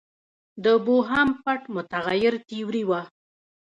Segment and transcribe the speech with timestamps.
[0.63, 3.01] د بوهم پټ متغیر تیوري وه.